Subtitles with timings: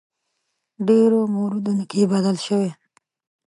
[0.87, 2.71] ډېرو موردونو کې بدل شوی.